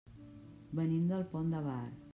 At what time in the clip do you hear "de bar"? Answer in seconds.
1.57-1.81